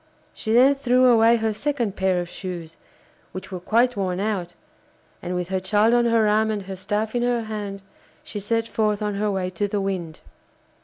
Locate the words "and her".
6.49-6.75